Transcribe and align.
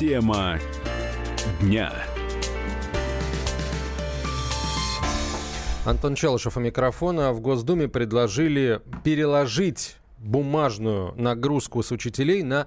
Тема 0.00 0.58
дня. 1.60 1.92
Антон 5.84 6.14
Челышев 6.14 6.56
у 6.56 6.60
микрофона. 6.60 7.34
В 7.34 7.42
Госдуме 7.42 7.86
предложили 7.86 8.80
переложить 9.04 9.96
бумажную 10.16 11.12
нагрузку 11.16 11.82
с 11.82 11.92
учителей 11.92 12.42
на 12.42 12.66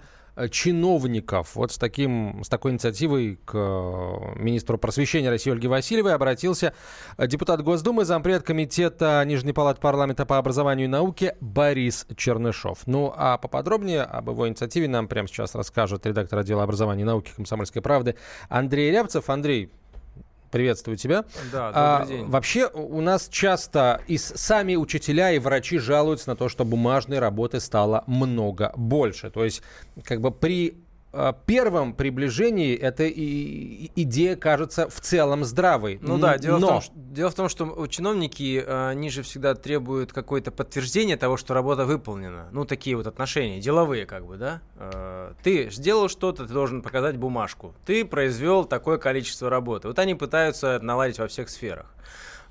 чиновников. 0.50 1.56
Вот 1.56 1.72
с, 1.72 1.78
таким, 1.78 2.44
с 2.44 2.50
такой 2.50 2.72
инициативой 2.72 3.40
к 3.46 3.54
э, 3.56 4.40
министру 4.40 4.78
просвещения 4.78 5.30
России 5.30 5.52
Ольге 5.52 5.68
Васильевой 5.68 6.14
обратился 6.14 6.74
э, 7.18 7.28
депутат 7.28 7.62
Госдумы, 7.62 8.06
зампред 8.06 8.44
комитета 8.44 9.24
Нижней 9.26 9.54
палаты 9.54 9.80
парламента 9.80 10.26
по 10.26 10.38
образованию 10.38 10.86
и 10.86 10.90
науке 10.90 11.36
Борис 11.40 12.08
Чернышов. 12.16 12.80
Ну, 12.86 13.14
а 13.16 13.38
поподробнее 13.38 14.04
об 14.04 14.30
его 14.30 14.48
инициативе 14.48 14.88
нам 14.88 15.08
прямо 15.08 15.28
сейчас 15.28 15.56
расскажет 15.56 16.06
редактор 16.06 16.40
отдела 16.40 16.64
образования 16.64 17.02
и 17.04 17.06
науки 17.06 17.32
Комсомольской 17.36 17.82
правды 17.82 18.16
Андрей 18.50 18.92
Рябцев. 18.92 19.30
Андрей, 19.30 19.72
Приветствую 20.54 20.98
тебя. 20.98 21.26
Да, 21.52 21.72
добрый 21.72 21.74
а, 21.74 22.06
день. 22.06 22.30
Вообще 22.30 22.68
у 22.68 23.02
нас 23.02 23.28
часто 23.28 24.02
и 24.06 24.20
сами 24.20 24.76
учителя 24.76 25.32
и 25.32 25.40
врачи 25.40 25.80
жалуются 25.80 26.30
на 26.30 26.36
то, 26.36 26.48
что 26.48 26.64
бумажной 26.64 27.18
работы 27.18 27.60
стало 27.60 28.04
много 28.06 28.72
больше. 28.76 29.32
То 29.32 29.44
есть 29.44 29.64
как 30.04 30.22
бы 30.22 30.30
при 30.30 30.78
первом 31.46 31.94
приближении 31.94 32.76
эта 32.76 33.08
идея 33.08 34.36
кажется 34.36 34.90
в 34.90 35.00
целом 35.00 35.44
здравой. 35.44 36.00
Ну 36.02 36.18
да, 36.18 36.40
дело, 36.40 36.58
Но... 36.58 36.68
в, 36.68 36.70
том, 36.70 36.82
что, 36.82 36.94
дело 36.96 37.30
в 37.30 37.36
том, 37.36 37.50
что 37.50 37.88
чиновники, 37.88 38.64
э, 38.66 38.90
они 38.90 39.12
же 39.12 39.22
всегда 39.22 39.54
требуют 39.54 40.12
какое-то 40.12 40.50
подтверждение 40.52 41.16
того, 41.16 41.38
что 41.38 41.54
работа 41.54 41.86
выполнена. 41.86 42.48
Ну, 42.52 42.66
такие 42.66 42.96
вот 42.96 43.06
отношения, 43.06 43.60
деловые 43.60 44.08
как 44.08 44.26
бы, 44.26 44.38
да. 44.38 44.62
Э, 44.78 45.34
ты 45.44 45.70
сделал 45.70 46.10
что-то, 46.10 46.48
ты 46.48 46.54
должен 46.54 46.82
показать 46.82 47.18
бумажку. 47.18 47.76
Ты 47.86 48.06
произвел 48.06 48.66
такое 48.66 48.98
количество 48.98 49.52
работы. 49.52 49.90
Вот 49.90 50.00
они 50.00 50.16
пытаются 50.16 50.80
наладить 50.82 51.20
во 51.20 51.28
всех 51.28 51.50
сферах. 51.50 51.94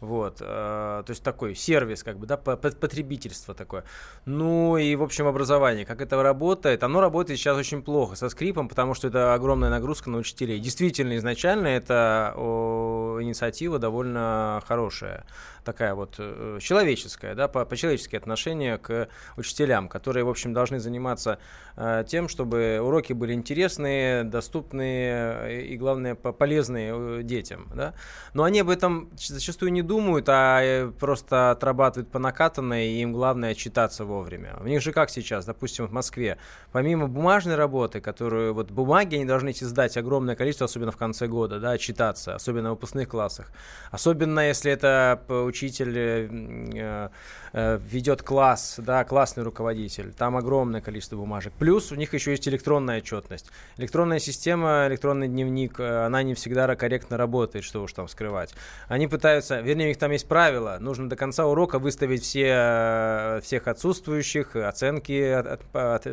Вот, 0.03 0.39
э, 0.41 0.45
то 0.45 1.11
есть 1.11 1.22
такой 1.22 1.55
сервис, 1.55 2.03
как 2.03 2.19
бы, 2.19 2.27
да, 2.27 2.36
потребительство 2.36 3.55
такое. 3.55 3.84
Ну 4.25 4.77
и, 4.77 4.97
в 4.97 5.03
общем, 5.05 5.28
образование, 5.28 5.86
как 5.86 6.00
это 6.00 6.20
работает? 6.20 6.83
Оно 6.83 7.00
работает 7.00 7.39
сейчас 7.39 7.56
очень 7.56 7.83
плохо, 7.83 8.17
со 8.17 8.28
скрипом, 8.28 8.69
потому 8.69 8.95
что 8.95 9.06
это 9.06 9.33
огромная 9.33 9.70
нагрузка 9.70 10.11
на 10.11 10.19
учителей. 10.19 10.58
Действительно, 10.58 11.17
изначально 11.19 11.69
это 11.69 12.34
инициатива 12.36 13.78
довольно 13.78 14.61
хорошая 14.67 15.25
такая 15.64 15.95
вот 15.95 16.17
э, 16.19 16.58
человеческая, 16.61 17.34
да, 17.34 17.48
по, 17.48 17.64
по-человечески 17.64 18.17
отношение 18.17 18.78
к 18.78 19.08
учителям, 19.36 19.89
которые, 19.89 20.25
в 20.25 20.28
общем, 20.28 20.53
должны 20.53 20.80
заниматься 20.80 21.39
э, 21.77 22.05
тем, 22.06 22.28
чтобы 22.28 22.80
уроки 22.83 23.12
были 23.12 23.33
интересные, 23.33 24.25
доступные 24.25 25.36
э, 25.42 25.61
и, 25.62 25.77
главное, 25.77 26.14
полезные 26.14 27.23
детям, 27.23 27.69
да. 27.75 27.95
Но 28.34 28.45
они 28.45 28.61
об 28.61 28.70
этом 28.70 29.11
зачастую 29.17 29.73
не 29.73 29.83
думают, 29.83 29.92
а 30.29 30.91
просто 30.98 31.51
отрабатывают 31.51 32.11
по 32.11 32.19
накатанной, 32.19 32.89
и 32.89 33.03
им 33.03 33.12
главное 33.12 33.55
читаться 33.55 34.05
вовремя. 34.05 34.57
У 34.61 34.67
них 34.67 34.83
же 34.83 34.93
как 34.93 35.11
сейчас, 35.11 35.45
допустим, 35.45 35.87
в 35.87 35.93
Москве, 35.93 36.39
помимо 36.73 37.09
бумажной 37.09 37.57
работы, 37.57 38.01
которую 38.01 38.55
вот 38.55 38.70
бумаги 38.70 39.17
они 39.17 39.25
должны 39.25 39.53
сдать 39.53 39.97
огромное 39.97 40.37
количество, 40.37 40.65
особенно 40.65 40.93
в 40.93 40.97
конце 40.97 41.27
года, 41.27 41.61
да, 41.61 41.79
читаться, 41.79 42.35
особенно 42.35 42.70
в 42.70 42.73
выпускных 42.73 43.09
классах. 43.09 43.51
Особенно 43.91 44.41
если 44.41 44.73
это 44.73 45.20
учитель 45.29 45.95
э, 45.97 47.09
э, 47.53 47.79
ведет 47.91 48.23
класс, 48.23 48.77
да, 48.79 49.05
классный 49.05 49.45
руководитель, 49.45 50.13
там 50.13 50.37
огромное 50.37 50.81
количество 50.81 51.17
бумажек. 51.17 51.53
Плюс 51.59 51.93
у 51.93 51.95
них 51.95 52.15
еще 52.15 52.31
есть 52.33 52.48
электронная 52.48 52.98
отчетность. 52.98 53.51
Электронная 53.77 54.19
система, 54.19 54.87
электронный 54.89 55.29
дневник, 55.29 55.79
э, 55.79 56.07
она 56.07 56.23
не 56.23 56.35
всегда 56.35 56.75
корректно 56.77 57.17
работает, 57.17 57.65
что 57.65 57.83
уж 57.83 57.93
там 57.93 58.09
скрывать. 58.09 58.55
Они 58.89 59.07
пытаются, 59.07 59.61
вернее, 59.61 59.82
у 59.85 59.89
них 59.89 59.98
там 59.98 60.11
есть 60.11 60.27
правила, 60.29 60.79
нужно 60.81 61.09
до 61.09 61.17
конца 61.17 61.47
урока 61.47 61.79
выставить 61.79 62.23
все, 62.23 63.41
всех 63.43 63.69
отсутствующих, 63.69 64.57
оценки 64.57 65.20
от, 65.31 65.61
от, 65.75 66.07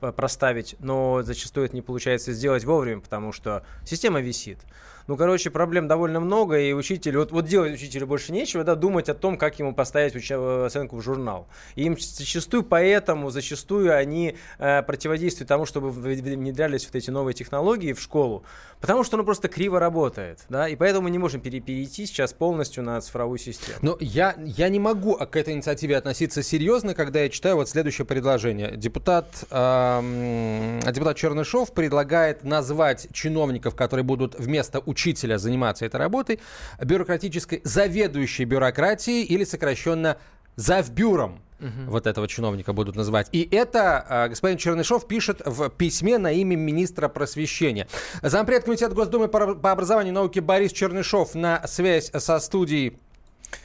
от, 0.00 0.16
проставить, 0.16 0.76
но 0.78 1.22
зачастую 1.22 1.66
это 1.66 1.74
не 1.74 1.82
получается 1.82 2.32
сделать 2.32 2.64
вовремя, 2.64 3.00
потому 3.00 3.32
что 3.32 3.64
система 3.84 4.20
висит. 4.20 4.58
Ну, 5.06 5.16
короче, 5.16 5.50
проблем 5.50 5.88
довольно 5.88 6.20
много, 6.20 6.58
и 6.58 6.72
учитель, 6.72 7.16
вот, 7.16 7.32
вот 7.32 7.46
делать 7.46 7.74
учителю 7.74 8.06
больше 8.06 8.32
нечего, 8.32 8.64
да, 8.64 8.74
думать 8.74 9.08
о 9.08 9.14
том, 9.14 9.36
как 9.36 9.58
ему 9.58 9.74
поставить 9.74 10.14
уч- 10.14 10.34
э, 10.34 10.66
оценку 10.66 10.96
в 10.96 11.02
журнал. 11.02 11.48
И 11.74 11.84
им 11.84 11.96
зачастую 11.98 12.62
поэтому, 12.62 13.30
зачастую 13.30 13.96
они 13.96 14.36
э, 14.58 14.82
противодействуют 14.82 15.48
тому, 15.48 15.66
чтобы 15.66 15.90
внедрялись 15.90 16.84
вот 16.86 16.94
эти 16.94 17.10
новые 17.10 17.34
технологии 17.34 17.92
в 17.92 18.00
школу, 18.00 18.44
потому 18.80 19.04
что 19.04 19.16
оно 19.16 19.24
просто 19.24 19.48
криво 19.48 19.80
работает, 19.80 20.40
да, 20.48 20.68
и 20.68 20.76
поэтому 20.76 21.04
мы 21.04 21.10
не 21.10 21.18
можем 21.18 21.40
перейти 21.40 22.06
сейчас 22.06 22.32
полностью 22.32 22.82
на 22.84 23.00
цифровую 23.00 23.38
систему. 23.38 23.78
Но 23.82 23.96
я, 24.00 24.34
я 24.44 24.68
не 24.68 24.78
могу 24.78 25.14
к 25.14 25.36
этой 25.36 25.54
инициативе 25.54 25.96
относиться 25.96 26.42
серьезно, 26.42 26.94
когда 26.94 27.20
я 27.20 27.28
читаю 27.28 27.56
вот 27.56 27.68
следующее 27.68 28.06
предложение. 28.06 28.76
Депутат, 28.76 29.44
э, 29.50 30.80
депутат 30.92 31.16
Чернышов 31.16 31.72
предлагает 31.72 32.44
назвать 32.44 33.08
чиновников, 33.12 33.74
которые 33.74 34.04
будут 34.04 34.38
вместо 34.38 34.80
учителя 34.92 35.38
заниматься 35.38 35.84
этой 35.84 35.96
работой, 35.96 36.40
бюрократической, 36.80 37.60
заведующей 37.64 38.44
бюрократией 38.44 39.24
или 39.24 39.44
сокращенно 39.44 40.18
завбюром 40.56 41.40
угу. 41.60 41.90
вот 41.90 42.06
этого 42.06 42.28
чиновника 42.28 42.72
будут 42.72 42.96
называть. 42.96 43.28
И 43.32 43.48
это 43.50 44.04
э, 44.08 44.28
господин 44.28 44.58
Чернышов 44.58 45.06
пишет 45.06 45.42
в 45.44 45.70
письме 45.70 46.18
на 46.18 46.32
имя 46.32 46.56
министра 46.56 47.08
просвещения. 47.08 47.88
Зампред 48.22 48.64
комитета 48.64 48.94
Госдумы 48.94 49.28
по, 49.28 49.54
по 49.54 49.72
образованию 49.72 50.12
и 50.12 50.14
науке 50.14 50.40
Борис 50.40 50.72
Чернышов 50.72 51.34
на 51.34 51.66
связь 51.66 52.10
со 52.10 52.38
студией 52.38 52.98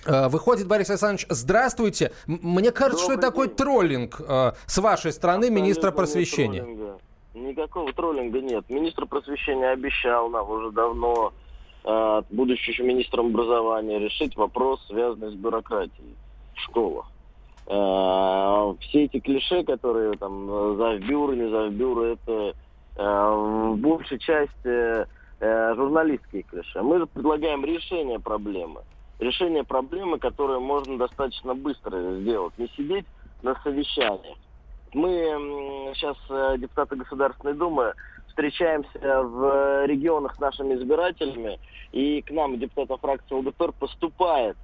а, 0.06 0.30
Выходит, 0.30 0.68
Борис 0.68 0.90
Александрович, 0.90 1.26
здравствуйте. 1.30 2.12
Мне 2.26 2.72
кажется, 2.72 3.04
Добрый 3.04 3.18
что 3.18 3.28
это 3.28 3.32
такой 3.32 3.48
троллинг 3.48 4.20
э, 4.20 4.52
с 4.66 4.78
вашей 4.80 5.14
стороны, 5.14 5.46
Абсолютно 5.46 5.62
министра 5.62 5.92
просвещения. 5.92 6.62
Троллинга. 6.62 7.00
Никакого 7.38 7.94
троллинга 7.94 8.42
нет. 8.42 8.66
Министр 8.70 9.06
просвещения 9.06 9.70
обещал 9.70 10.30
нам 10.30 10.50
уже 10.50 10.72
давно, 10.72 11.34
э, 11.84 12.22
будучи 12.32 12.70
еще 12.70 12.84
министром 12.84 13.28
образования, 13.28 14.00
решить 14.00 14.36
вопрос, 14.36 14.84
связанный 14.88 15.32
с 15.32 15.36
бюрократией 15.36 16.16
в 16.56 16.60
школах. 16.62 17.06
Э, 17.68 18.74
все 18.82 19.06
эти 19.06 19.20
клише, 19.20 19.64
которые 19.64 20.14
там 20.14 20.78
завбюр, 20.78 21.36
не 21.36 21.50
завбюр, 21.50 22.04
это 22.04 22.54
э, 22.96 23.30
в 23.32 23.78
большей 23.78 24.20
части 24.20 25.06
журналистские 25.40 26.42
клише. 26.42 26.82
Мы 26.82 27.06
предлагаем 27.06 27.64
решение 27.64 28.20
проблемы. 28.20 28.82
Решение 29.20 29.64
проблемы, 29.64 30.18
которое 30.18 30.58
можно 30.58 30.98
достаточно 30.98 31.54
быстро 31.54 32.16
сделать. 32.16 32.58
Не 32.58 32.68
сидеть 32.76 33.06
на 33.44 33.54
совещаниях 33.62 34.36
мы 34.94 35.92
сейчас, 35.96 36.18
э, 36.30 36.56
депутаты 36.58 36.96
Государственной 36.96 37.54
Думы, 37.54 37.94
встречаемся 38.28 39.24
в 39.24 39.86
регионах 39.86 40.36
с 40.36 40.40
нашими 40.40 40.76
избирателями, 40.76 41.60
и 41.92 42.22
к 42.22 42.32
нам, 42.32 42.60
депутатам 42.60 43.00
фракции 43.00 43.34
ЛДПР, 43.34 43.72
поступает 43.74 44.58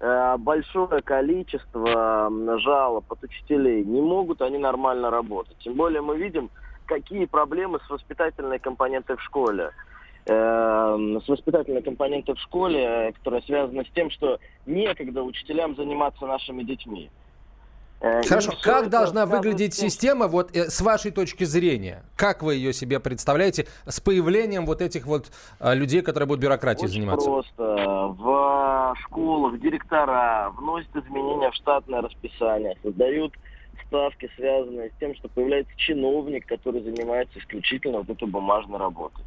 э, 0.00 0.36
большое 0.38 1.00
количество 1.02 2.30
жалоб 2.58 3.10
от 3.10 3.22
учителей. 3.22 3.84
Не 3.84 4.00
могут 4.00 4.42
они 4.42 4.58
нормально 4.58 5.10
работать. 5.10 5.56
Тем 5.60 5.74
более 5.74 6.02
мы 6.02 6.18
видим, 6.18 6.50
какие 6.86 7.24
проблемы 7.24 7.80
с 7.86 7.90
воспитательной 7.90 8.58
компонентой 8.58 9.16
в 9.16 9.22
школе. 9.22 9.70
Э, 10.26 10.96
с 11.22 11.28
воспитательной 11.28 11.82
компонентой 11.82 12.34
в 12.34 12.40
школе, 12.40 13.12
которая 13.16 13.42
связана 13.42 13.84
с 13.84 13.90
тем, 13.94 14.10
что 14.10 14.38
некогда 14.64 15.22
учителям 15.22 15.76
заниматься 15.76 16.26
нашими 16.26 16.62
детьми. 16.62 17.10
Э, 18.04 18.22
Хорошо, 18.22 18.52
и 18.52 18.56
как 18.62 18.90
должна 18.90 19.24
выглядеть 19.24 19.72
система 19.72 20.28
вот 20.28 20.54
э, 20.54 20.68
с 20.68 20.82
вашей 20.82 21.10
точки 21.10 21.44
зрения? 21.44 22.04
Как 22.16 22.42
вы 22.42 22.56
ее 22.56 22.74
себе 22.74 23.00
представляете 23.00 23.66
с 23.86 23.98
появлением 23.98 24.66
вот 24.66 24.82
этих 24.82 25.06
вот 25.06 25.30
э, 25.58 25.74
людей, 25.74 26.02
которые 26.02 26.26
будут 26.26 26.42
бюрократией 26.42 26.84
Очень 26.84 27.00
заниматься? 27.00 27.30
просто. 27.30 27.62
В 27.64 28.94
школах 29.04 29.58
директора 29.58 30.52
вносят 30.54 30.94
изменения 30.94 31.50
в 31.50 31.54
штатное 31.54 32.02
расписание, 32.02 32.76
создают 32.82 33.34
ставки, 33.86 34.30
связанные 34.36 34.90
с 34.90 34.92
тем, 35.00 35.14
что 35.14 35.28
появляется 35.28 35.72
чиновник, 35.76 36.46
который 36.46 36.82
занимается 36.82 37.38
исключительно 37.38 37.98
вот 37.98 38.10
этой 38.10 38.28
бумажной 38.28 38.78
работой. 38.78 39.24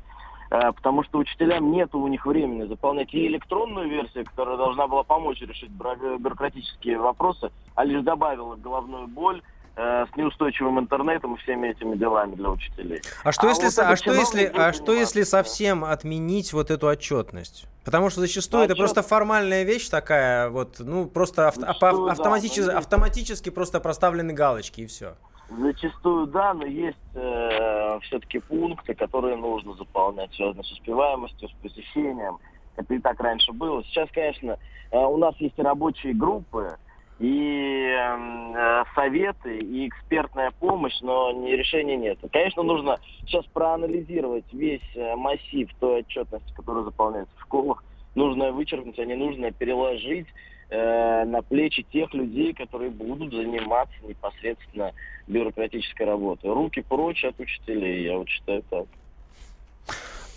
Э, 0.50 0.72
потому 0.72 1.04
что 1.04 1.20
учителям 1.20 1.72
нет 1.72 1.94
у 1.94 2.08
них 2.08 2.26
времени 2.26 2.68
заполнять 2.68 3.14
и 3.14 3.28
электронную 3.28 3.90
версию, 3.90 4.26
которая 4.26 4.58
должна 4.58 4.88
была 4.88 5.04
помочь 5.04 5.42
решить 5.42 5.70
бюрократические 5.70 7.00
вопросы, 7.00 7.52
а 7.76 7.84
лишь 7.84 8.04
добавила 8.04 8.56
головную 8.56 9.08
боль 9.08 9.42
э, 9.76 10.06
с 10.12 10.16
неустойчивым 10.16 10.80
интернетом 10.80 11.36
и 11.36 11.38
всеми 11.40 11.68
этими 11.68 11.96
делами 11.98 12.36
для 12.36 12.50
учителей. 12.50 13.02
А 13.24 13.32
что 13.32 13.48
а 13.48 13.50
если, 13.50 13.66
вот 13.66 13.80
а 13.80 13.96
что 13.96 14.14
если, 14.14 14.52
а 14.56 14.74
что 14.74 14.94
если 14.94 15.24
совсем 15.24 15.84
отменить 15.84 16.54
вот 16.54 16.72
эту 16.72 16.88
отчетность? 16.88 17.66
Потому 17.84 18.10
что 18.10 18.22
зачастую 18.22 18.64
Отчет... 18.64 18.72
это 18.72 18.80
просто 18.80 19.02
формальная 19.02 19.64
вещь 19.64 19.88
такая, 19.90 20.50
вот, 20.50 20.80
ну 20.80 21.08
просто 21.08 21.48
авто, 21.48 21.66
зачастую, 21.66 22.12
автоматически, 22.12 22.66
да, 22.66 22.78
автоматически 22.78 23.50
просто 23.50 23.80
проставлены 23.80 24.34
галочки 24.34 24.82
и 24.82 24.88
все. 24.88 25.16
Зачастую 25.50 26.28
да, 26.28 26.54
но 26.54 26.66
есть 26.66 26.98
э, 27.14 28.00
все-таки 28.04 28.40
пункты, 28.40 28.94
которые 28.94 29.38
нужно 29.38 29.74
заполнять, 29.74 30.34
связанные 30.34 30.66
с 30.66 30.72
успеваемостью, 30.72 31.48
с 31.48 31.52
посещением. 31.62 32.38
Это 32.76 32.94
и 32.94 33.00
так 33.00 33.20
раньше 33.20 33.54
было. 33.54 33.84
Сейчас, 33.86 34.10
конечно, 34.12 34.58
э, 34.92 34.98
у 34.98 35.18
нас 35.18 35.36
есть 35.38 35.58
рабочие 35.58 36.14
группы, 36.14 36.78
и 37.20 37.96
э, 37.98 38.84
советы, 38.94 39.58
и 39.58 39.88
экспертная 39.88 40.52
помощь, 40.52 41.00
но 41.02 41.32
не, 41.32 41.56
решения 41.56 41.98
нет. 41.98 42.20
Конечно, 42.32 42.62
нужно 42.62 43.00
сейчас 43.22 43.46
проанализировать 43.48 44.46
весь 44.54 44.96
э, 44.96 45.16
массив 45.16 45.70
той 45.80 46.02
отчетности, 46.02 46.54
которая 46.56 46.84
заполняется 46.84 47.34
в 47.38 47.42
школах. 47.42 47.84
Нужно 48.14 48.52
вычеркнуть, 48.52 49.00
а 49.00 49.06
не 49.06 49.16
нужно 49.16 49.52
переложить 49.52 50.28
э, 50.70 51.26
на 51.26 51.42
плечи 51.42 51.84
тех 51.92 52.14
людей, 52.14 52.54
которые 52.54 52.90
будут 52.90 53.34
заниматься 53.34 53.96
непосредственно 54.04 54.92
бюрократической 55.28 56.04
работой. 56.04 56.52
Руки 56.52 56.82
прочь 56.82 57.24
от 57.24 57.40
учителей, 57.40 58.04
я 58.04 58.18
вот 58.18 58.30
считаю 58.30 58.64
так. 58.70 58.86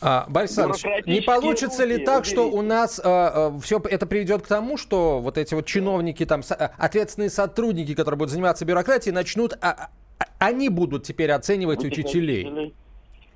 А, 0.03 0.25
Борис 0.29 0.57
Александрович, 0.57 1.07
не 1.07 1.21
получится 1.21 1.85
ли 1.85 1.99
так, 1.99 2.25
что 2.25 2.51
у 2.51 2.63
нас 2.63 2.99
а, 3.05 3.53
а, 3.55 3.61
все 3.61 3.79
это 3.79 4.07
приведет 4.07 4.43
к 4.43 4.47
тому, 4.47 4.79
что 4.79 5.21
вот 5.21 5.37
эти 5.37 5.55
вот 5.55 5.67
чиновники, 5.67 6.25
там, 6.25 6.43
со, 6.43 6.55
а, 6.55 6.73
ответственные 6.79 7.29
сотрудники, 7.29 7.95
которые 7.95 8.19
будут 8.19 8.31
заниматься 8.31 8.65
бюрократией, 8.65 9.15
начнут, 9.15 9.53
а, 9.61 9.91
а, 10.19 10.25
они 10.39 10.71
будут 10.71 11.05
теперь 11.05 11.31
оценивать 11.33 11.81
будут 11.81 11.93
учителей? 11.93 12.47
учителей? 12.47 12.75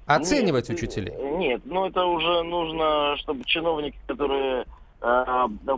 Оценивать 0.06 0.68
нет, 0.68 0.78
учителей? 0.78 1.14
Нет, 1.38 1.62
ну 1.64 1.86
это 1.86 2.04
уже 2.04 2.42
нужно, 2.42 3.16
чтобы 3.18 3.44
чиновники, 3.44 3.98
которые 4.06 4.62
э, 4.62 4.64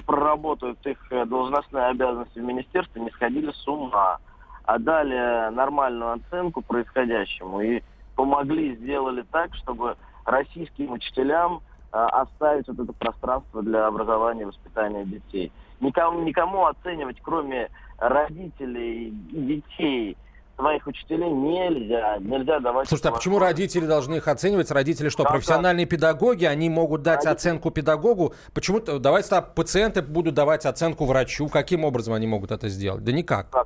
проработают 0.06 0.78
их 0.86 0.98
должностные 1.26 1.86
обязанности 1.86 2.38
в 2.38 2.44
министерстве, 2.44 3.02
не 3.02 3.10
сходили 3.10 3.50
с 3.50 3.66
ума, 3.66 4.18
а 4.64 4.78
дали 4.78 5.52
нормальную 5.54 6.12
оценку 6.12 6.62
происходящему 6.62 7.60
и 7.60 7.82
помогли, 8.14 8.76
сделали 8.76 9.24
так, 9.30 9.54
чтобы 9.54 9.96
российским 10.24 10.92
учителям 10.92 11.60
э, 11.92 11.96
оставить 11.96 12.66
вот 12.66 12.78
это 12.80 12.92
пространство 12.92 13.62
для 13.62 13.86
образования 13.86 14.42
и 14.42 14.46
воспитания 14.46 15.04
детей. 15.04 15.52
Никому, 15.80 16.22
никому 16.22 16.66
оценивать, 16.66 17.18
кроме 17.22 17.68
родителей 17.98 19.08
и 19.08 19.10
детей, 19.30 20.16
своих 20.56 20.86
учителей 20.86 21.30
нельзя. 21.30 22.18
Нельзя 22.18 22.60
давать... 22.60 22.88
Слушайте, 22.88 23.10
а 23.10 23.12
почему 23.12 23.38
родители 23.38 23.86
должны 23.86 24.16
их 24.16 24.28
оценивать? 24.28 24.70
Родители 24.70 25.08
что, 25.08 25.22
да, 25.22 25.30
профессиональные 25.30 25.86
да. 25.86 25.90
педагоги? 25.90 26.44
Они 26.44 26.68
могут 26.68 27.02
дать 27.02 27.24
родители... 27.24 27.32
оценку 27.32 27.70
педагогу? 27.70 28.34
Почему-то 28.54 28.98
давайте 28.98 29.28
так, 29.28 29.54
пациенты 29.54 30.02
будут 30.02 30.34
давать 30.34 30.66
оценку 30.66 31.04
врачу. 31.04 31.48
Каким 31.48 31.84
образом 31.84 32.14
они 32.14 32.26
могут 32.26 32.50
это 32.50 32.68
сделать? 32.68 33.04
Да 33.04 33.12
никак. 33.12 33.50
Как, 33.50 33.65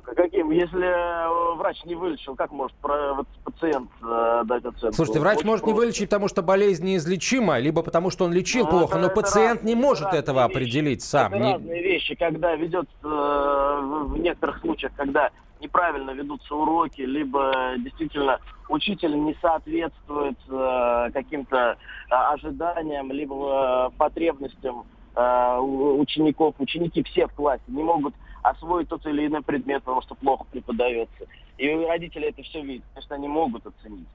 Если 0.51 0.85
э, 0.85 1.55
врач 1.55 1.83
не 1.85 1.95
вылечил, 1.95 2.35
как 2.35 2.51
может 2.51 2.75
пациент 2.77 3.89
э, 4.03 4.41
дать 4.45 4.65
оценку? 4.65 4.93
Слушайте, 4.93 5.19
врач 5.19 5.37
Очень 5.37 5.47
может 5.47 5.63
просто. 5.63 5.75
не 5.75 5.85
вылечить, 5.85 6.09
потому 6.09 6.27
что 6.27 6.41
болезнь 6.41 6.85
неизлечима, 6.85 7.57
либо 7.59 7.81
потому 7.81 8.09
что 8.09 8.25
он 8.25 8.33
лечил 8.33 8.65
ну, 8.65 8.69
плохо, 8.69 8.93
это, 8.93 8.99
но 8.99 9.05
это 9.07 9.15
пациент 9.15 9.59
разные, 9.61 9.75
не 9.75 9.81
может 9.81 10.13
этого 10.13 10.45
вещи. 10.45 10.51
определить 10.51 11.03
сам. 11.03 11.33
Это 11.33 11.43
не... 11.43 11.53
разные 11.53 11.83
вещи, 11.83 12.15
когда 12.15 12.55
ведет 12.55 12.89
э, 13.03 13.07
в 13.07 14.17
некоторых 14.17 14.59
случаях, 14.59 14.91
когда 14.95 15.29
неправильно 15.61 16.11
ведутся 16.11 16.53
уроки, 16.53 17.01
либо 17.01 17.75
действительно 17.77 18.39
учитель 18.67 19.15
не 19.15 19.35
соответствует 19.41 20.37
каким-то 21.13 21.77
ожиданиям, 22.09 23.11
либо 23.11 23.91
потребностям 23.95 24.85
учеников. 25.13 26.55
Ученики 26.57 27.03
все 27.03 27.27
в 27.27 27.33
классе 27.33 27.61
не 27.67 27.83
могут 27.83 28.15
освоить 28.43 28.89
тот 28.89 29.05
или 29.05 29.27
иной 29.27 29.41
предмет, 29.41 29.83
потому 29.83 30.01
что 30.01 30.15
плохо 30.15 30.45
преподается. 30.51 31.25
И 31.57 31.67
родители 31.67 32.29
это 32.29 32.41
все 32.43 32.61
видят. 32.61 32.85
Конечно, 32.93 33.15
они 33.15 33.27
могут 33.27 33.65
оценить. 33.65 34.07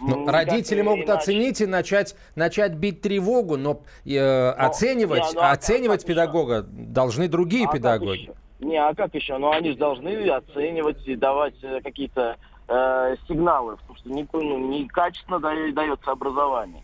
Ну, 0.00 0.26
родители 0.26 0.80
могут 0.82 1.06
иначе. 1.06 1.18
оценить 1.18 1.60
и 1.60 1.66
начать, 1.66 2.16
начать 2.34 2.72
бить 2.72 3.02
тревогу, 3.02 3.56
но, 3.56 3.82
э, 4.06 4.18
но 4.18 4.66
оценивать, 4.66 5.28
не, 5.28 5.34
ну, 5.34 5.40
а 5.42 5.50
оценивать 5.50 6.06
педагога 6.06 6.56
еще? 6.56 6.66
должны 6.70 7.28
другие 7.28 7.66
а 7.66 7.72
педагоги. 7.72 8.30
Не, 8.60 8.76
а 8.76 8.94
как 8.94 9.14
еще? 9.14 9.36
Ну, 9.38 9.50
они 9.50 9.72
же 9.72 9.76
должны 9.76 10.28
оценивать 10.30 11.06
и 11.06 11.16
давать 11.16 11.54
э, 11.62 11.80
какие-то 11.82 12.36
э, 12.68 13.16
сигналы, 13.28 13.76
потому 13.76 13.98
что 13.98 14.10
не, 14.10 14.26
ну, 14.32 14.58
некачественно 14.68 15.38
дается 15.38 16.10
образование. 16.10 16.82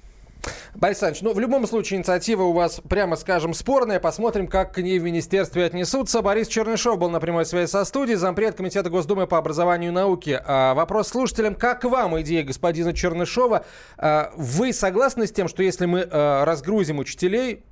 Борис 0.76 1.02
Александрович, 1.02 1.22
ну, 1.22 1.32
в 1.32 1.40
любом 1.40 1.66
случае, 1.66 1.98
инициатива 1.98 2.42
у 2.42 2.52
вас, 2.52 2.82
прямо 2.86 3.16
скажем, 3.16 3.54
спорная. 3.54 3.98
Посмотрим, 3.98 4.46
как 4.46 4.74
к 4.74 4.78
ней 4.78 4.98
в 4.98 5.04
министерстве 5.04 5.64
отнесутся. 5.64 6.20
Борис 6.20 6.48
Чернышов 6.48 6.98
был 6.98 7.08
на 7.08 7.18
прямой 7.18 7.46
связи 7.46 7.70
со 7.70 7.82
студией, 7.86 8.16
зампред 8.16 8.56
Комитета 8.56 8.90
Госдумы 8.90 9.26
по 9.26 9.38
образованию 9.38 9.90
и 9.90 9.94
науке. 9.94 10.42
А, 10.44 10.74
вопрос 10.74 11.08
слушателям. 11.08 11.54
Как 11.54 11.84
вам 11.84 12.20
идея 12.20 12.44
господина 12.44 12.92
Чернышова? 12.92 13.64
А, 13.96 14.32
вы 14.36 14.74
согласны 14.74 15.26
с 15.26 15.32
тем, 15.32 15.48
что 15.48 15.62
если 15.62 15.86
мы 15.86 16.06
а, 16.10 16.44
разгрузим 16.44 16.98
учителей, 16.98 17.64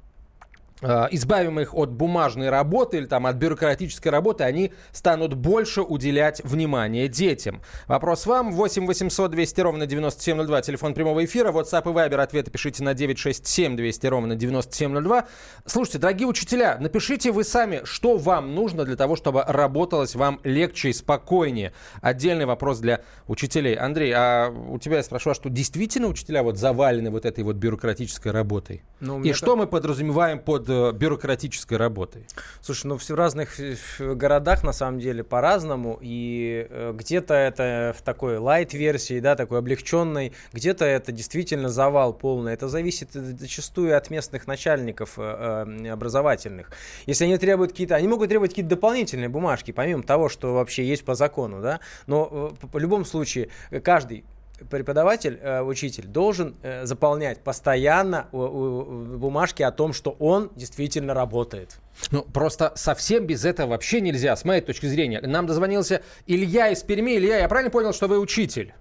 избавим 1.10 1.60
их 1.60 1.74
от 1.74 1.90
бумажной 1.90 2.50
работы 2.50 2.98
или 2.98 3.06
там 3.06 3.26
от 3.26 3.36
бюрократической 3.36 4.08
работы, 4.08 4.44
они 4.44 4.72
станут 4.92 5.34
больше 5.34 5.82
уделять 5.82 6.42
внимание 6.44 7.08
детям. 7.08 7.62
Вопрос 7.86 8.26
вам. 8.26 8.52
8 8.52 8.86
800 8.86 9.30
200 9.30 9.60
ровно 9.60 9.86
9702, 9.86 10.62
телефон 10.62 10.94
прямого 10.94 11.24
эфира. 11.24 11.52
WhatsApp 11.52 11.90
и 11.90 11.94
Viber 11.94 12.20
ответы 12.20 12.50
пишите 12.50 12.82
на 12.82 12.94
967 12.94 13.76
200 13.76 14.06
ровно 14.06 14.36
9702. 14.36 15.26
Слушайте, 15.66 15.98
дорогие 15.98 16.28
учителя, 16.28 16.76
напишите 16.78 17.32
вы 17.32 17.44
сами, 17.44 17.80
что 17.84 18.16
вам 18.16 18.54
нужно 18.54 18.84
для 18.84 18.96
того, 18.96 19.16
чтобы 19.16 19.42
работалось 19.46 20.14
вам 20.14 20.40
легче 20.44 20.90
и 20.90 20.92
спокойнее. 20.92 21.72
Отдельный 22.00 22.46
вопрос 22.46 22.78
для 22.78 23.00
учителей. 23.26 23.74
Андрей, 23.74 24.12
а 24.14 24.50
у 24.50 24.78
тебя 24.78 24.98
я 24.98 25.02
спрашиваю, 25.02 25.32
а 25.32 25.34
что 25.34 25.48
действительно 25.48 26.08
учителя 26.08 26.42
вот 26.42 26.58
завалены 26.58 27.10
вот 27.10 27.24
этой 27.24 27.44
вот 27.44 27.56
бюрократической 27.56 28.32
работой? 28.32 28.82
Ну, 29.04 29.22
и 29.22 29.32
что 29.32 29.56
мы 29.56 29.66
подразумеваем 29.66 30.38
под 30.38 30.68
Э, 30.74 30.92
бюрократической 30.92 31.76
работой? 31.76 32.26
Слушай, 32.60 32.86
ну 32.88 32.98
все 32.98 33.14
в 33.14 33.16
разных 33.16 33.60
э, 33.60 33.76
городах 34.14 34.64
на 34.64 34.72
самом 34.72 34.98
деле 34.98 35.22
по-разному, 35.22 35.98
и 36.00 36.66
э, 36.68 36.92
где-то 36.94 37.34
это 37.34 37.94
в 37.96 38.02
такой 38.02 38.38
лайт-версии, 38.38 39.20
да, 39.20 39.36
такой 39.36 39.58
облегченной, 39.58 40.32
где-то 40.52 40.84
это 40.84 41.12
действительно 41.12 41.68
завал 41.68 42.12
полный. 42.12 42.52
Это 42.52 42.68
зависит 42.68 43.12
зачастую 43.12 43.96
от 43.96 44.10
местных 44.10 44.46
начальников 44.46 45.18
образовательных. 45.18 46.70
Если 47.06 47.24
они 47.24 47.38
требуют 47.38 47.72
какие-то, 47.72 47.94
они 47.96 48.08
могут 48.08 48.28
требовать 48.28 48.50
какие-то 48.50 48.70
дополнительные 48.70 49.28
бумажки, 49.28 49.70
помимо 49.70 50.02
того, 50.02 50.28
что 50.28 50.54
вообще 50.54 50.84
есть 50.84 51.04
по 51.04 51.14
закону, 51.14 51.60
да, 51.60 51.80
но 52.06 52.54
в 52.60 52.78
любом 52.78 53.04
случае 53.04 53.50
каждый 53.82 54.24
преподаватель, 54.70 55.38
э, 55.40 55.62
учитель 55.62 56.06
должен 56.06 56.56
э, 56.62 56.84
заполнять 56.86 57.40
постоянно 57.40 58.28
бумажки 58.32 59.62
о 59.62 59.70
том, 59.70 59.92
что 59.92 60.16
он 60.18 60.50
действительно 60.56 61.14
работает. 61.14 61.78
Ну, 62.10 62.22
просто 62.22 62.72
совсем 62.76 63.26
без 63.26 63.44
этого 63.44 63.70
вообще 63.70 64.00
нельзя, 64.00 64.36
с 64.36 64.44
моей 64.44 64.60
точки 64.60 64.86
зрения. 64.86 65.20
Нам 65.20 65.46
дозвонился 65.46 66.02
Илья 66.26 66.68
из 66.70 66.82
Перми. 66.82 67.16
Илья, 67.16 67.38
я 67.38 67.48
правильно 67.48 67.70
понял, 67.70 67.92
что 67.92 68.06
вы 68.06 68.18
учитель? 68.18 68.74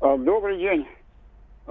А, 0.00 0.16
добрый 0.16 0.58
день. 0.58 0.86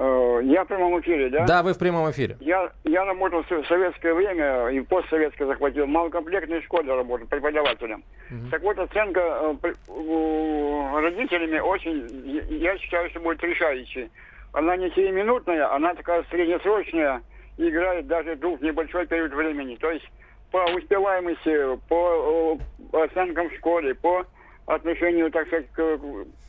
Э, 0.01 0.39
я 0.43 0.63
в 0.63 0.67
прямом 0.67 0.97
эфире, 1.01 1.29
да? 1.29 1.45
Да, 1.45 1.61
вы 1.61 1.73
в 1.73 1.77
прямом 1.77 2.09
эфире. 2.11 2.37
Я, 2.39 2.71
я 2.85 3.03
работал 3.03 3.43
в 3.43 3.67
советское 3.67 4.13
время 4.13 4.69
и 4.69 4.79
постсоветское 4.79 5.45
захватил. 5.45 5.85
В 5.85 5.89
малокомплектной 5.89 6.61
школе 6.61 6.95
работал 6.95 7.27
преподавателем. 7.27 8.01
Угу. 8.31 8.49
Так 8.49 8.63
вот, 8.63 8.79
оценка 8.79 9.19
э, 9.19 11.01
родителями 11.01 11.59
очень, 11.59 12.07
я 12.49 12.77
считаю, 12.77 13.09
что 13.09 13.19
будет 13.19 13.43
решающей. 13.43 14.09
Она 14.53 14.77
не 14.77 14.89
сиюминутная, 14.91 15.69
она 15.75 15.93
такая 15.93 16.23
среднесрочная, 16.31 17.21
играет 17.57 18.07
даже 18.07 18.37
двух 18.37 18.61
небольшой 18.61 19.05
период 19.05 19.33
времени. 19.33 19.75
То 19.75 19.91
есть 19.91 20.09
по 20.49 20.63
успеваемости, 20.77 21.77
по 21.89 22.57
э, 22.93 23.03
оценкам 23.03 23.49
в 23.49 23.53
школе, 23.55 23.93
по 23.95 24.25
отношению, 24.65 25.29
так 25.29 25.47
сказать, 25.47 25.69
к, 25.73 25.97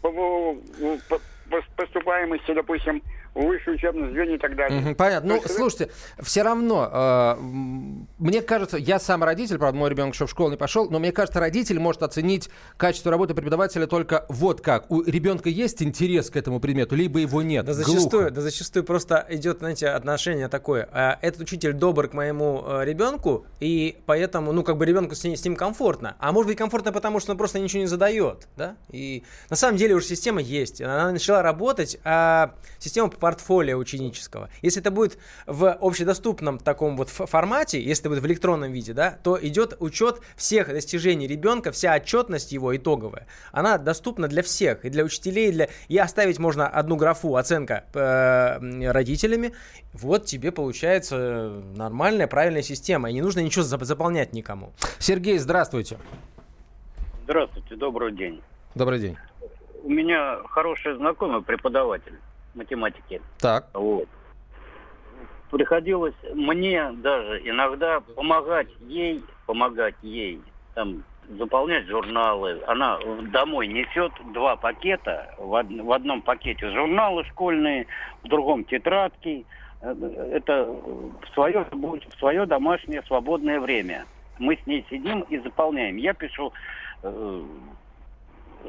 по, 0.02 0.12
по, 0.12 0.56
по 1.08 1.20
поступаемости, 1.76 2.52
допустим, 2.54 3.02
высшее 3.34 3.76
учебное 3.76 4.08
заведение 4.08 4.36
и 4.36 4.40
так 4.40 4.56
далее. 4.56 4.80
Угу, 4.80 4.94
понятно. 4.96 5.34
Ну, 5.34 5.42
слушайте, 5.46 5.90
все 6.18 6.42
равно, 6.42 6.88
э, 6.92 7.36
мне 8.18 8.42
кажется, 8.42 8.76
я 8.76 8.98
сам 8.98 9.22
родитель, 9.22 9.58
правда, 9.58 9.78
мой 9.78 9.90
ребенок 9.90 10.14
еще 10.14 10.26
в 10.26 10.30
школу 10.30 10.50
не 10.50 10.56
пошел, 10.56 10.90
но 10.90 10.98
мне 10.98 11.12
кажется, 11.12 11.40
родитель 11.40 11.78
может 11.78 12.02
оценить 12.02 12.50
качество 12.76 13.10
работы 13.10 13.34
преподавателя 13.34 13.86
только 13.86 14.26
вот 14.28 14.60
как. 14.60 14.90
У 14.90 15.02
ребенка 15.02 15.48
есть 15.48 15.82
интерес 15.82 16.30
к 16.30 16.36
этому 16.36 16.60
предмету, 16.60 16.96
либо 16.96 17.20
его 17.20 17.42
нет. 17.42 17.64
Да 17.64 17.72
зачастую, 17.72 18.30
да 18.30 18.40
зачастую 18.40 18.84
просто 18.84 19.24
идет, 19.28 19.58
знаете, 19.58 19.88
отношение 19.88 20.48
такое. 20.48 20.88
А 20.92 21.18
этот 21.22 21.42
учитель 21.42 21.72
добр 21.72 22.08
к 22.08 22.14
моему 22.14 22.64
э, 22.66 22.84
ребенку, 22.84 23.46
и 23.60 23.98
поэтому, 24.06 24.52
ну, 24.52 24.64
как 24.64 24.76
бы 24.76 24.86
ребенку 24.86 25.14
с 25.14 25.22
ним, 25.22 25.36
с 25.36 25.44
ним 25.44 25.56
комфортно. 25.56 26.16
А 26.18 26.32
может 26.32 26.48
быть 26.48 26.58
комфортно, 26.58 26.92
потому 26.92 27.20
что 27.20 27.32
он 27.32 27.38
просто 27.38 27.58
ничего 27.60 27.80
не 27.80 27.86
задает, 27.86 28.48
да? 28.56 28.76
И 28.90 29.22
на 29.48 29.56
самом 29.56 29.76
деле 29.76 29.94
уже 29.94 30.06
система 30.06 30.40
есть. 30.40 30.80
Она 30.80 31.12
начала 31.12 31.39
работать 31.42 31.98
а, 32.04 32.54
система 32.78 33.08
портфолио 33.08 33.76
ученического. 33.78 34.50
Если 34.62 34.80
это 34.80 34.90
будет 34.90 35.18
в 35.46 35.76
общедоступном 35.80 36.58
таком 36.58 36.96
вот 36.96 37.08
формате, 37.08 37.82
если 37.82 38.02
это 38.02 38.10
будет 38.10 38.22
в 38.22 38.26
электронном 38.26 38.72
виде, 38.72 38.92
да, 38.92 39.18
то 39.22 39.38
идет 39.40 39.76
учет 39.80 40.20
всех 40.36 40.68
достижений 40.68 41.26
ребенка, 41.26 41.72
вся 41.72 41.94
отчетность 41.94 42.52
его 42.52 42.76
итоговая. 42.76 43.26
Она 43.52 43.78
доступна 43.78 44.28
для 44.28 44.42
всех, 44.42 44.84
и 44.84 44.90
для 44.90 45.04
учителей, 45.04 45.48
и 45.48 45.52
для... 45.52 45.68
И 45.88 45.98
оставить 45.98 46.38
можно 46.38 46.68
одну 46.68 46.96
графу 46.96 47.36
оценка 47.36 47.84
э, 47.94 48.90
родителями. 48.90 49.52
Вот 49.92 50.26
тебе 50.26 50.52
получается 50.52 51.62
нормальная, 51.74 52.26
правильная 52.26 52.62
система, 52.62 53.10
и 53.10 53.12
не 53.12 53.22
нужно 53.22 53.40
ничего 53.40 53.64
заполнять 53.64 54.32
никому. 54.32 54.72
Сергей, 54.98 55.38
здравствуйте. 55.38 55.98
Здравствуйте, 57.24 57.76
добрый 57.76 58.12
день. 58.12 58.42
Добрый 58.74 58.98
день. 58.98 59.16
У 59.82 59.90
меня 59.90 60.38
хороший 60.48 60.94
знакомый 60.96 61.42
преподаватель 61.42 62.18
математики. 62.54 63.20
Так. 63.38 63.66
Вот. 63.74 64.08
Приходилось 65.50 66.14
мне 66.34 66.90
даже 66.92 67.40
иногда 67.48 68.00
помогать 68.00 68.68
ей, 68.86 69.22
помогать 69.46 69.96
ей, 70.02 70.40
там, 70.74 71.02
заполнять 71.38 71.86
журналы. 71.86 72.62
Она 72.66 72.98
домой 73.32 73.66
несет 73.66 74.12
два 74.32 74.56
пакета. 74.56 75.34
В, 75.38 75.50
од- 75.52 75.70
в 75.70 75.92
одном 75.92 76.22
пакете 76.22 76.70
журналы 76.70 77.24
школьные, 77.24 77.86
в 78.22 78.28
другом 78.28 78.64
тетрадки. 78.64 79.44
Э, 79.82 79.92
Это 80.34 80.64
в 80.66 81.26
свое, 81.34 81.66
в 81.72 82.18
свое 82.18 82.46
домашнее 82.46 83.02
свободное 83.02 83.58
время. 83.60 84.04
Мы 84.38 84.56
с 84.56 84.66
ней 84.66 84.86
сидим 84.88 85.22
и 85.22 85.38
заполняем. 85.38 85.96
Я 85.96 86.14
пишу 86.14 86.52
э, 87.02 87.42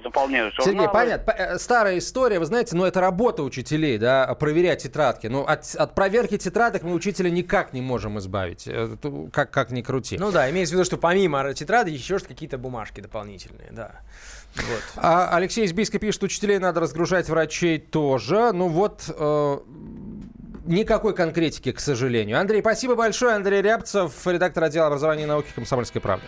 заполняю 0.04 0.52
журналы. 0.52 0.72
Сергей, 0.72 0.90
понятно. 0.92 1.32
Э, 1.32 1.58
Старая 1.58 1.98
история, 1.98 2.40
вы 2.40 2.46
знаете, 2.46 2.76
но 2.76 2.86
это 2.86 3.02
работа 3.02 3.44
учителей, 3.44 3.98
да, 3.98 4.34
проверять 4.36 4.84
тетрадки. 4.84 5.28
Ну, 5.28 5.44
от, 5.44 5.76
от 5.76 5.96
проверки 5.96 6.38
тетрадок 6.38 6.84
мы 6.84 6.94
учителя 6.94 7.30
никак 7.30 7.74
не 7.74 7.82
можем 7.82 8.20
избавить, 8.20 8.68
э, 8.68 8.96
как, 9.32 9.52
как 9.52 9.72
ни 9.72 9.82
крути. 9.82 10.18
Ну 10.18 10.32
да, 10.32 10.50
имеется 10.50 10.74
в 10.74 10.78
виду, 10.78 10.86
что 10.86 10.98
помимо 10.98 11.54
тетради 11.54 11.92
еще 11.92 12.20
какие-то 12.20 12.58
бумажки 12.58 13.02
дополнительные, 13.02 13.70
да. 13.72 14.02
Вот. 14.56 14.84
А 14.98 15.36
Алексей 15.36 15.66
из 15.66 15.74
Бийска 15.74 15.98
пишет, 15.98 16.24
учителей 16.24 16.60
надо 16.60 16.82
разгружать, 16.82 17.30
врачей 17.30 17.80
тоже. 17.80 18.52
Ну 18.52 18.68
вот, 18.68 19.06
э, 19.08 19.58
никакой 20.66 21.16
конкретики, 21.16 21.72
к 21.72 21.80
сожалению. 21.80 22.40
Андрей, 22.40 22.62
спасибо 22.62 22.96
большое. 22.96 23.36
Андрей 23.36 23.62
Рябцев, 23.62 24.28
редактор 24.28 24.66
отдела 24.66 24.88
образования 24.88 25.24
и 25.24 25.28
науки 25.28 25.48
«Комсомольской 25.56 26.02
правды». 26.02 26.26